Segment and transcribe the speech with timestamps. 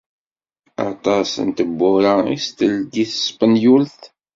[0.89, 4.01] Aṭas n tewwura i s-d-teldi tespenyult.